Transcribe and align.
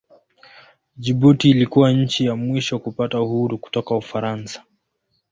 Jibuti 0.97 1.49
ilikuwa 1.49 1.91
nchi 1.91 2.25
ya 2.25 2.35
mwisho 2.35 2.79
kupata 2.79 3.21
uhuru 3.21 3.57
kutoka 3.57 3.95
Ufaransa. 3.95 4.63